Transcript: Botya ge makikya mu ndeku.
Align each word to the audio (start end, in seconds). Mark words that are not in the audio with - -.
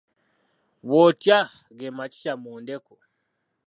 Botya 0.89 1.37
ge 1.77 1.87
makikya 1.97 2.33
mu 2.41 2.51
ndeku. 2.61 2.95